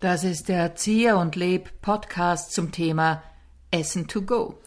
[0.00, 3.22] Das ist der Erzieher und Leb Podcast zum Thema
[3.70, 4.58] Essen to go.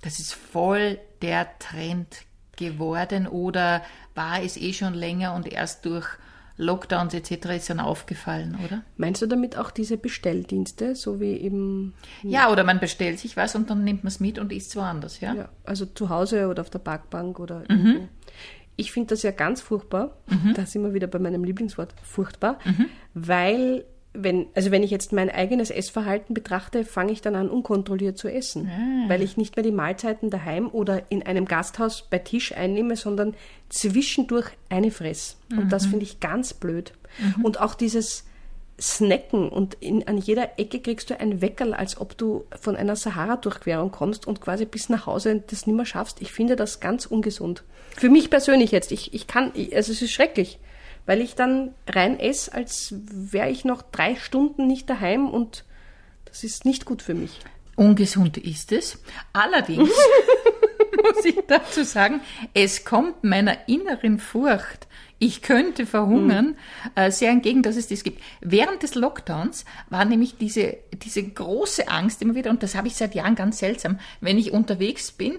[0.00, 2.24] Das ist voll der Trend
[2.56, 3.82] geworden oder
[4.14, 6.06] war es eh schon länger und erst durch
[6.56, 7.46] Lockdowns etc.
[7.56, 8.82] ist dann aufgefallen, oder?
[8.96, 11.94] Meinst du damit auch diese Bestelldienste, so wie eben.
[12.22, 15.20] Ja, oder man bestellt sich was und dann nimmt man es mit und isst woanders,
[15.20, 15.34] ja?
[15.34, 15.48] ja?
[15.64, 18.08] Also zu Hause oder auf der Parkbank oder mhm.
[18.76, 20.16] Ich finde das ja ganz furchtbar.
[20.28, 20.54] Mhm.
[20.54, 22.86] Da sind wir wieder bei meinem Lieblingswort, furchtbar, mhm.
[23.14, 23.84] weil
[24.14, 28.28] wenn, also wenn ich jetzt mein eigenes Essverhalten betrachte, fange ich dann an, unkontrolliert zu
[28.28, 29.08] essen, ah.
[29.08, 33.34] weil ich nicht mehr die Mahlzeiten daheim oder in einem Gasthaus bei Tisch einnehme, sondern
[33.70, 35.38] zwischendurch eine fress.
[35.48, 35.58] Mhm.
[35.58, 35.90] Und das mhm.
[35.90, 36.92] finde ich ganz blöd.
[37.18, 37.44] Mhm.
[37.44, 38.24] Und auch dieses
[38.80, 42.96] Snacken und in, an jeder Ecke kriegst du ein Weckerl, als ob du von einer
[42.96, 46.20] Sahara-Durchquerung kommst und quasi bis nach Hause das nicht mehr schaffst.
[46.20, 47.62] Ich finde das ganz ungesund.
[47.96, 48.92] Für mich persönlich jetzt.
[48.92, 50.58] Ich, ich kann, also es ist schrecklich
[51.06, 55.64] weil ich dann rein esse, als wäre ich noch drei Stunden nicht daheim und
[56.24, 57.40] das ist nicht gut für mich.
[57.76, 58.98] Ungesund ist es.
[59.32, 59.90] Allerdings
[61.02, 62.20] muss ich dazu sagen,
[62.54, 64.86] es kommt meiner inneren Furcht,
[65.18, 66.56] ich könnte verhungern,
[66.96, 67.10] mhm.
[67.12, 68.20] sehr entgegen, dass es das gibt.
[68.40, 72.96] Während des Lockdowns war nämlich diese, diese große Angst immer wieder, und das habe ich
[72.96, 75.38] seit Jahren ganz seltsam, wenn ich unterwegs bin,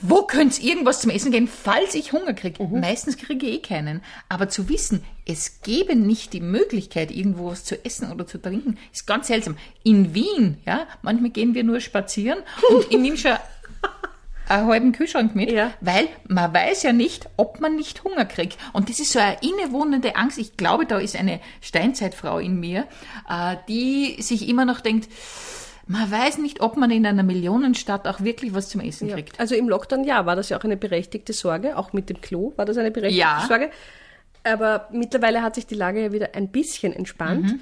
[0.00, 2.62] wo könnte es irgendwas zum Essen gehen, falls ich Hunger kriege?
[2.62, 2.80] Mhm.
[2.80, 4.02] Meistens kriege ich eh keinen.
[4.28, 8.78] Aber zu wissen, es gäbe nicht die Möglichkeit, irgendwo was zu essen oder zu trinken,
[8.92, 9.56] ist ganz seltsam.
[9.82, 12.38] In Wien, ja, manchmal gehen wir nur spazieren
[12.70, 13.32] und ich nehme schon
[14.48, 15.72] einen halben Kühlschrank mit, ja.
[15.80, 18.56] weil man weiß ja nicht, ob man nicht Hunger kriegt.
[18.72, 20.38] Und das ist so eine innewohnende Angst.
[20.38, 22.86] Ich glaube, da ist eine Steinzeitfrau in mir,
[23.28, 25.08] äh, die sich immer noch denkt,
[25.88, 29.14] man weiß nicht, ob man in einer Millionenstadt auch wirklich was zum Essen ja.
[29.14, 29.40] kriegt.
[29.40, 31.76] Also im Lockdown, ja, war das ja auch eine berechtigte Sorge.
[31.76, 33.44] Auch mit dem Klo war das eine berechtigte ja.
[33.48, 33.70] Sorge.
[34.44, 37.52] Aber mittlerweile hat sich die Lage ja wieder ein bisschen entspannt.
[37.52, 37.60] Mhm.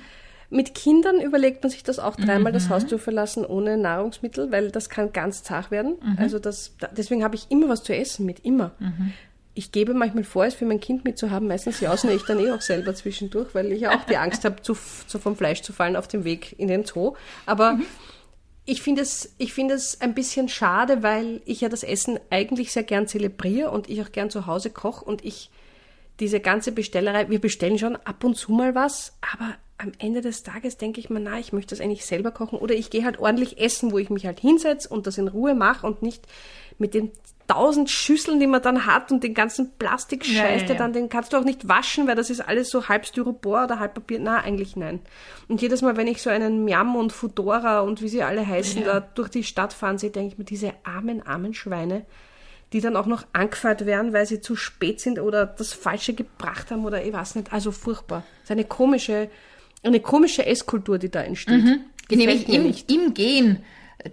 [0.50, 2.54] Mit Kindern überlegt man sich das auch dreimal, mhm.
[2.54, 5.97] das Haus zu verlassen ohne Nahrungsmittel, weil das kann ganz zart werden.
[6.00, 6.19] Mhm.
[6.19, 8.72] Also das, deswegen habe ich immer was zu essen mit, immer.
[9.56, 11.49] Ich gebe manchmal vor, es für mein Kind mitzuhaben.
[11.49, 14.62] Meistens jause ich dann eh auch selber zwischendurch, weil ich ja auch die Angst habe,
[14.62, 17.15] zu, zu, vom Fleisch zu fallen auf dem Weg in den Zoo.
[17.47, 17.87] Aber mhm
[18.66, 22.72] ich finde es, ich finde es ein bisschen schade, weil ich ja das Essen eigentlich
[22.72, 25.50] sehr gern zelebriere und ich auch gern zu Hause koche und ich
[26.19, 30.43] diese ganze Bestellerei, wir bestellen schon ab und zu mal was, aber am Ende des
[30.43, 33.19] Tages denke ich mir, na, ich möchte das eigentlich selber kochen oder ich gehe halt
[33.19, 36.27] ordentlich essen, wo ich mich halt hinsetze und das in Ruhe mache und nicht
[36.78, 37.12] mit den
[37.47, 40.67] tausend Schüsseln, die man dann hat und den ganzen Plastikscheiß, ja, ja, ja.
[40.67, 43.65] der dann, den kannst du auch nicht waschen, weil das ist alles so halb Styropor
[43.65, 44.19] oder halb Papier.
[44.21, 45.01] Na, eigentlich nein.
[45.49, 48.84] Und jedes Mal, wenn ich so einen Miam und Fudora und wie sie alle heißen,
[48.84, 52.05] da durch die Stadt fahren sehe, denke ich mir, diese armen, armen Schweine,
[52.73, 56.71] die dann auch noch angefeuert werden, weil sie zu spät sind oder das Falsche gebracht
[56.71, 57.53] haben oder ich weiß nicht.
[57.53, 58.25] Also furchtbar.
[58.41, 59.31] Das ist eine komische,
[59.83, 61.63] eine komische Esskultur, die da entsteht.
[61.63, 61.81] Mhm.
[62.11, 63.65] Nämlich im, im Gehen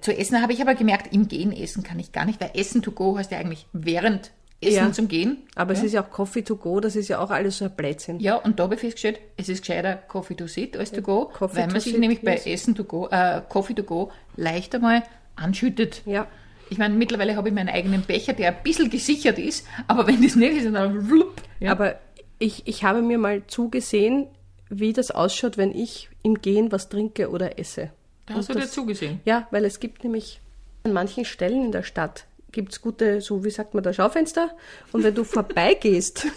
[0.02, 2.82] zu essen habe ich aber gemerkt, im Gehen essen kann ich gar nicht, weil Essen
[2.82, 4.32] to go heißt ja eigentlich während
[4.62, 5.38] Essen ja, zum Gehen.
[5.56, 5.80] Aber ja.
[5.80, 8.20] es ist ja auch Coffee to go, das ist ja auch alles so ein Blödsinn.
[8.20, 11.26] Ja, und da habe ich festgestellt, es ist gescheiter Coffee to sit als to go,
[11.26, 15.04] Coffee weil man sich nämlich bei Essen to go, äh, Coffee to go leichter mal
[15.36, 16.02] anschüttet.
[16.06, 16.28] Ja.
[16.70, 20.22] Ich meine, mittlerweile habe ich meinen eigenen Becher, der ein bisschen gesichert ist, aber wenn
[20.24, 21.42] das nicht ist, dann flupp.
[21.60, 21.72] Ja.
[21.72, 22.00] Aber
[22.40, 24.28] ich, ich habe mir mal zugesehen,
[24.70, 27.92] wie das ausschaut, wenn ich im Gehen was trinke oder esse.
[28.26, 29.20] Da hast du dir zugesehen?
[29.26, 30.40] Ja, weil es gibt nämlich
[30.84, 34.52] an manchen Stellen in der Stadt gibt es gute, so wie sagt man da, Schaufenster.
[34.92, 36.28] Und wenn du vorbeigehst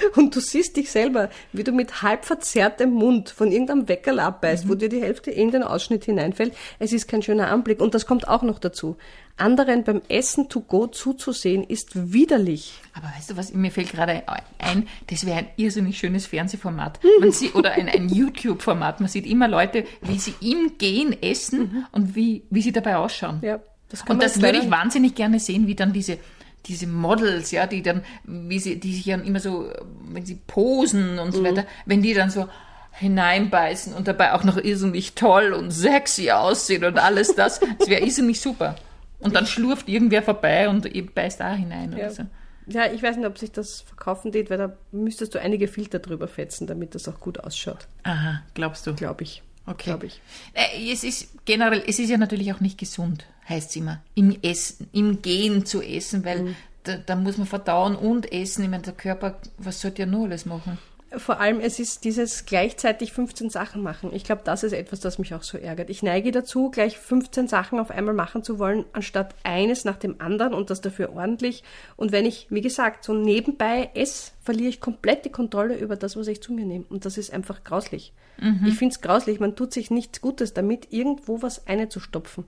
[0.16, 4.64] und du siehst dich selber, wie du mit halb verzerrtem Mund von irgendeinem Weckerl abbeißt,
[4.64, 4.68] mhm.
[4.70, 7.80] wo dir die Hälfte in den Ausschnitt hineinfällt, es ist kein schöner Anblick.
[7.80, 8.96] Und das kommt auch noch dazu.
[9.36, 12.74] Anderen beim Essen to go zuzusehen, ist widerlich.
[12.94, 14.22] Aber weißt du was, mir fällt gerade
[14.58, 17.00] ein, das wäre ein irrsinnig schönes Fernsehformat.
[17.20, 19.00] Man sieht, oder ein, ein YouTube-Format.
[19.00, 21.86] Man sieht immer Leute, wie sie im Gehen essen mhm.
[21.92, 23.40] und wie, wie sie dabei ausschauen.
[23.42, 26.18] Ja, das und das würde ich wahnsinnig gerne sehen, wie dann diese
[26.66, 29.70] diese Models, ja, die dann, wie sie, die sich dann immer so,
[30.08, 31.44] wenn sie posen und so mhm.
[31.46, 32.48] weiter, wenn die dann so
[32.92, 38.02] hineinbeißen und dabei auch noch irrsinnig toll und sexy aussehen und alles das, das wäre
[38.02, 38.76] irrsinnig super.
[39.18, 41.98] Und dann schlurft irgendwer vorbei und beißt da hinein ja.
[41.98, 42.22] oder so.
[42.66, 45.98] Ja, ich weiß nicht, ob sich das verkaufen geht, weil da müsstest du einige Filter
[45.98, 47.88] drüber fetzen, damit das auch gut ausschaut.
[48.04, 48.94] Aha, glaubst du?
[48.94, 49.42] Glaube ich.
[49.66, 49.90] Okay.
[49.90, 50.20] Glaub ich.
[50.54, 54.36] Äh, es ist generell, es ist ja natürlich auch nicht gesund, heißt es immer, im
[54.42, 56.56] Essen, im Gehen zu essen, weil mhm.
[56.84, 58.64] da, da, muss man verdauen und essen.
[58.64, 60.78] Ich meine, der Körper, was sollte ja nur alles machen?
[61.16, 64.10] vor allem, es ist dieses gleichzeitig 15 Sachen machen.
[64.12, 65.90] Ich glaube, das ist etwas, das mich auch so ärgert.
[65.90, 70.20] Ich neige dazu, gleich 15 Sachen auf einmal machen zu wollen, anstatt eines nach dem
[70.20, 71.62] anderen und das dafür ordentlich.
[71.96, 76.16] Und wenn ich, wie gesagt, so nebenbei esse, verliere ich komplett die Kontrolle über das,
[76.16, 76.84] was ich zu mir nehme.
[76.88, 78.12] Und das ist einfach grauslich.
[78.40, 78.64] Mhm.
[78.66, 79.40] Ich finde es grauslich.
[79.40, 82.44] Man tut sich nichts Gutes damit, irgendwo was einzustopfen.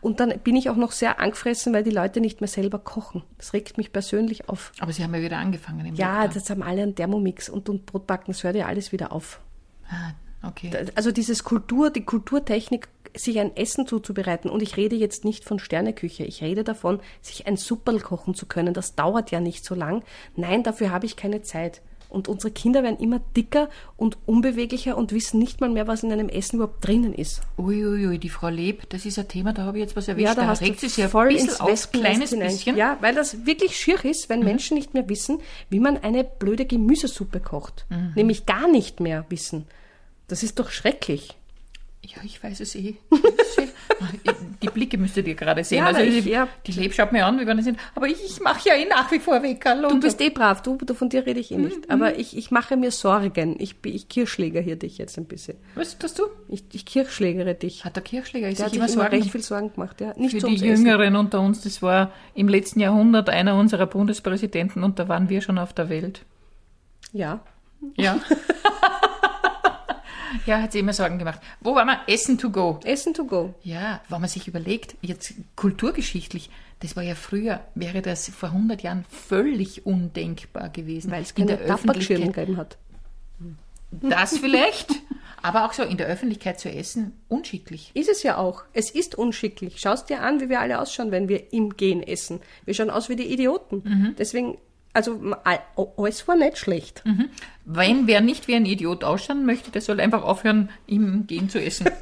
[0.00, 3.22] Und dann bin ich auch noch sehr angefressen, weil die Leute nicht mehr selber kochen.
[3.38, 4.72] Das regt mich persönlich auf.
[4.80, 5.84] Aber sie haben ja wieder angefangen.
[5.86, 6.34] Im ja, Lockdown.
[6.34, 9.40] das haben alle einen Thermomix und, und Brotbacken, das hört ja alles wieder auf.
[9.88, 10.12] Ah,
[10.46, 10.70] okay.
[10.94, 14.50] Also dieses Kultur, die Kulturtechnik, sich ein Essen zuzubereiten.
[14.50, 16.24] Und ich rede jetzt nicht von Sterneküche.
[16.24, 18.74] Ich rede davon, sich ein Supperl kochen zu können.
[18.74, 20.04] Das dauert ja nicht so lang.
[20.36, 21.82] Nein, dafür habe ich keine Zeit.
[22.10, 26.12] Und unsere Kinder werden immer dicker und unbeweglicher und wissen nicht mal mehr, was in
[26.12, 27.40] einem Essen überhaupt drinnen ist.
[27.56, 30.08] Uiuiui, ui, ui, die Frau Leb, das ist ein Thema, da habe ich jetzt was
[30.08, 30.26] erwischt.
[30.26, 32.76] Ja, da, da hast regt sich ja voll ins auf, kleines bisschen.
[32.76, 34.46] Ja, weil das wirklich schier ist, wenn mhm.
[34.46, 37.86] Menschen nicht mehr wissen, wie man eine blöde Gemüsesuppe kocht.
[37.88, 38.12] Mhm.
[38.16, 39.66] Nämlich gar nicht mehr wissen.
[40.28, 41.36] Das ist doch schrecklich.
[42.02, 42.96] Ja, ich weiß es eh.
[44.62, 45.78] die Blicke müsstet ihr gerade sehen.
[45.78, 46.48] Ja, also ich, die, ja.
[46.66, 47.78] die Leb schaut mir an, wie wenn es sind.
[47.94, 49.88] Aber ich, ich mache ja eh nach wie vor Weckerl.
[49.88, 51.88] Du bist eh brav, du, von dir rede ich eh nicht.
[51.88, 51.94] Mhm.
[51.94, 53.56] Aber ich, ich mache mir Sorgen.
[53.58, 55.56] Ich, ich kirschläger hier dich jetzt ein bisschen.
[55.74, 56.24] Was tust du?
[56.48, 57.84] Ich, ich kirschlägere dich.
[57.84, 60.00] Hat der Kirschläger ist der sich immer, Sorgen, recht viel Sorgen gemacht.
[60.00, 60.12] Ja.
[60.16, 61.16] Nicht Für die Jüngeren Essen.
[61.16, 65.58] unter uns, das war im letzten Jahrhundert einer unserer Bundespräsidenten und da waren wir schon
[65.58, 66.22] auf der Welt.
[67.12, 67.40] Ja.
[67.96, 68.20] Ja.
[70.50, 71.40] Ja, hat sie immer Sorgen gemacht.
[71.60, 71.98] Wo war man?
[72.08, 72.80] Essen to go.
[72.82, 73.54] Essen to go.
[73.62, 76.50] Ja, wenn man sich überlegt, jetzt kulturgeschichtlich,
[76.80, 81.12] das war ja früher, wäre das vor 100 Jahren völlig undenkbar gewesen.
[81.12, 82.78] Weil es keine Tabakschirm gegeben hat.
[83.92, 84.90] Das vielleicht,
[85.40, 87.92] aber auch so in der Öffentlichkeit zu essen, unschicklich.
[87.94, 88.64] Ist es ja auch.
[88.72, 89.76] Es ist unschicklich.
[89.78, 92.40] Schau dir an, wie wir alle ausschauen, wenn wir im Gehen essen.
[92.64, 93.82] Wir schauen aus wie die Idioten.
[93.84, 94.16] Mhm.
[94.18, 94.58] Deswegen
[94.92, 95.20] also
[95.96, 97.02] alles war nicht schlecht.
[97.04, 97.28] Mhm.
[97.64, 101.60] Wenn wer nicht wie ein Idiot ausschauen möchte, der soll einfach aufhören, im Gehen zu
[101.60, 101.88] essen.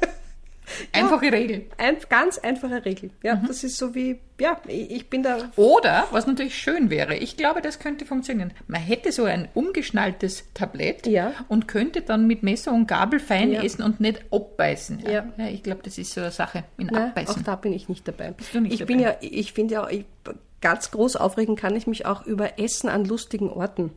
[0.91, 1.65] Einfache ja, Regel.
[1.77, 3.11] Ein, ganz einfache Regel.
[3.23, 3.47] Ja, mhm.
[3.47, 5.51] das ist so wie, ja, ich bin da.
[5.55, 8.53] Oder, was natürlich schön wäre, ich glaube, das könnte funktionieren.
[8.67, 11.33] Man hätte so ein umgeschnalltes Tablett ja.
[11.47, 13.63] und könnte dann mit Messer und Gabel fein ja.
[13.63, 14.99] essen und nicht abbeißen.
[14.99, 15.25] Ja.
[15.37, 17.35] ja ich glaube, das ist so eine Sache in Nein, Abbeißen.
[17.35, 18.31] Auch da bin ich nicht dabei.
[18.31, 18.93] Bist du nicht ich dabei?
[18.93, 20.05] bin ja, ich finde ja, ich,
[20.61, 23.91] ganz groß aufregen kann ich mich auch über Essen an lustigen Orten.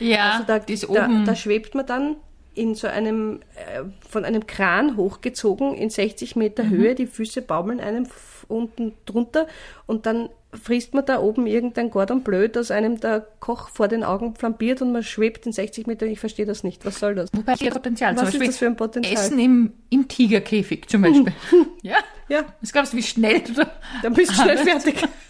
[0.00, 2.16] Ja, also da, da, da schwebt man dann
[2.54, 6.70] in so einem, äh, von einem Kran hochgezogen in 60 Meter mhm.
[6.70, 8.06] Höhe, die Füße baumeln einem
[8.48, 9.46] unten drunter
[9.86, 14.02] und dann frisst man da oben irgendein Gordon Bleu, das einem der Koch vor den
[14.02, 16.06] Augen flambiert und man schwebt in 60 Meter.
[16.06, 16.84] Ich verstehe das nicht.
[16.86, 17.28] Was soll das?
[17.34, 18.16] Wobei das Potenzial.
[18.16, 19.14] Was ist das für ein Potenzial?
[19.14, 21.34] Essen im, im Tigerkäfig zum Beispiel.
[21.82, 21.96] ja?
[22.28, 22.44] Ja.
[22.62, 23.70] Was glaubst du, wie schnell du da...
[24.02, 24.96] Dann bist du schnell fertig.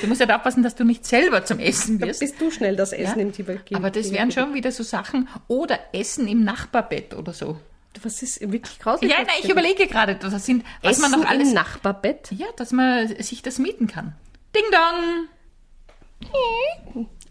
[0.00, 2.20] Du musst halt aufpassen, dass du nicht selber zum Essen wirst.
[2.20, 3.24] Dann bist du schnell das Essen ja?
[3.24, 3.60] im Tibet.
[3.74, 5.28] Aber das wären schon wieder so Sachen.
[5.48, 7.58] Oder Essen im Nachbarbett oder so.
[8.02, 9.10] Was ist wirklich grausig?
[9.10, 11.48] Ja, nein, ich überlege gerade, das sind, was Essen man noch alles.
[11.48, 12.30] Im Nachbarbett?
[12.32, 14.14] Ja, dass man sich das mieten kann.
[14.54, 15.28] Ding dong!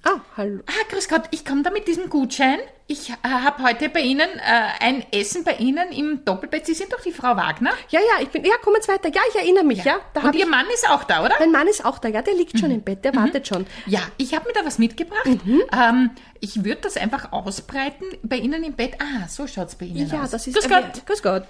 [0.08, 0.60] Ah, hallo.
[0.68, 2.60] Ah, grüß Gott, ich komme da mit diesem Gutschein.
[2.86, 6.68] Ich äh, habe heute bei Ihnen äh, ein Essen bei Ihnen im Doppelbett.
[6.68, 7.72] Sie sind doch die Frau Wagner?
[7.90, 8.46] Ja, ja, ich bin.
[8.46, 9.10] Ja, komm jetzt weiter.
[9.10, 9.98] Ja, ich erinnere mich, ja.
[10.16, 10.22] ja.
[10.22, 11.34] Und Ihr Mann ist auch da, oder?
[11.40, 12.58] Mein Mann ist auch da, ja, der liegt mhm.
[12.60, 13.24] schon im Bett, der mhm.
[13.24, 13.66] wartet schon.
[13.88, 15.26] Ja, ich habe mir da was mitgebracht.
[15.26, 15.64] Mhm.
[15.76, 18.94] Ähm, ich würde das einfach ausbreiten bei Ihnen im Bett.
[19.00, 20.12] Ah, so schaut es bei Ihnen ja, aus.
[20.12, 20.54] Ja, das ist.
[20.54, 21.06] Grüß Gott.
[21.08, 21.48] Grüß Gott.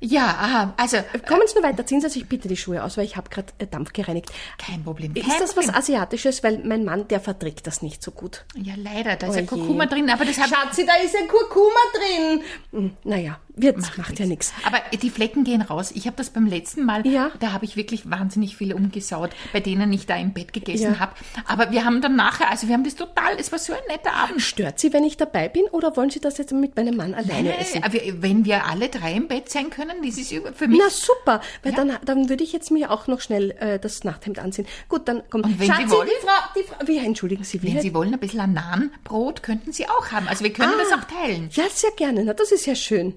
[0.00, 0.98] Ja, aha, also.
[1.26, 3.52] Kommen Sie nur weiter, ziehen Sie sich bitte die Schuhe aus, weil ich habe gerade
[3.58, 4.30] äh, Dampf gereinigt.
[4.58, 5.14] Kein Problem.
[5.14, 5.70] Kein ist das Problem.
[5.70, 6.44] was Asiatisches?
[6.44, 8.44] Weil mein Mann, der verträgt das nicht so gut.
[8.56, 10.50] Ja, leider, da ist oh ein Kurkuma drin, aber das hat.
[10.50, 12.92] Schatzi, da ist ein Kurkuma drin!
[13.04, 14.52] Naja, wird, macht, macht ja nichts.
[14.64, 15.90] Aber die Flecken gehen raus.
[15.94, 17.30] Ich habe das beim letzten Mal, ja.
[17.40, 20.98] da habe ich wirklich wahnsinnig viele umgesaut, bei denen ich da im Bett gegessen ja.
[21.00, 21.12] habe.
[21.46, 24.12] Aber wir haben dann nachher, also wir haben das total, es war so ein netter
[24.12, 24.42] Abend.
[24.42, 27.50] Stört Sie, wenn ich dabei bin, oder wollen Sie das jetzt mit meinem Mann alleine
[27.50, 27.82] Nein, essen?
[27.82, 30.78] Aber wenn wir alle drei im Bett sein können, das ist für mich.
[30.78, 31.84] Na super, weil ja.
[31.84, 34.66] dann, dann würde ich jetzt mir auch noch schnell äh, das Nachthemd anziehen.
[34.88, 35.46] Gut, dann kommt.
[35.46, 37.74] Und wenn Schatzi, Sie wollen, die Frau, die Frau, wie, entschuldigen Sie, wie?
[37.74, 40.28] Wenn Sie wollen, ein bisschen an Nahenbrot könnten Sie auch haben.
[40.28, 41.48] Also wir können ah, das auch teilen.
[41.52, 42.24] Ja, sehr gerne.
[42.24, 43.14] Na, das ist ja schön.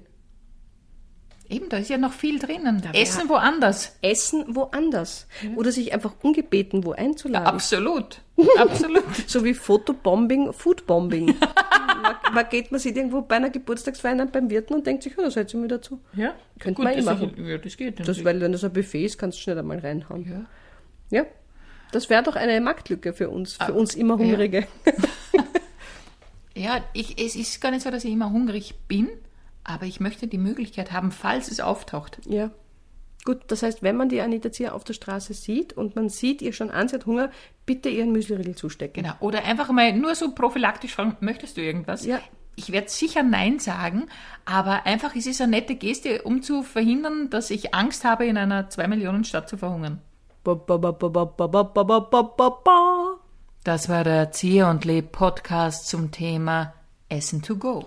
[1.50, 2.80] Eben, da ist ja noch viel drinnen.
[2.80, 3.96] Da Essen woanders.
[4.02, 5.26] Essen woanders.
[5.42, 5.58] Mhm.
[5.58, 7.46] Oder sich einfach ungebeten wo einzuladen.
[7.46, 8.22] Ja, absolut.
[8.56, 9.04] Absolut.
[9.26, 11.26] so wie Fotobombing, Foodbombing.
[12.02, 15.22] man, man, geht, man sieht irgendwo bei einer Geburtstagsfeier beim Wirten und denkt sich, ja,
[15.22, 16.00] da seid ihr mir dazu.
[16.14, 16.34] Ja.
[16.58, 17.34] Könnte man eh machen.
[17.36, 18.08] Ja, das geht.
[18.08, 20.24] Das, weil wenn das ein Buffet ist, kannst du schnell einmal reinhauen.
[21.10, 21.18] Ja.
[21.18, 21.26] Ja.
[21.92, 24.66] Das wäre doch eine Marktlücke für uns, für ah, uns immer Hungrige.
[26.60, 29.08] Ja, ich, es ist gar nicht so, dass ich immer hungrig bin
[29.64, 32.20] aber ich möchte die Möglichkeit haben, falls es auftaucht.
[32.26, 32.50] Ja.
[33.24, 36.40] Gut, das heißt, wenn man die Anita Zier auf der Straße sieht und man sieht
[36.40, 37.30] ihr schon an, sie hat Hunger,
[37.66, 39.02] bitte ihren Müsliriegel zustecken.
[39.02, 39.14] Genau.
[39.20, 42.06] Oder einfach mal nur so prophylaktisch fragen, möchtest du irgendwas?
[42.06, 42.20] Ja.
[42.56, 44.06] Ich werde sicher Nein sagen,
[44.44, 48.36] aber einfach es ist eine nette Geste, um zu verhindern, dass ich Angst habe, in
[48.36, 50.00] einer 2-Millionen-Stadt zu verhungern.
[53.64, 56.72] Das war der Zier und Leb Podcast zum Thema
[57.08, 57.86] Essen to go.